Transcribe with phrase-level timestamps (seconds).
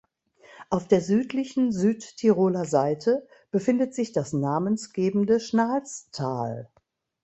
[0.71, 6.71] Auf der südlichen Südtiroler Seite befindet sich das namensgebende Schnalstal.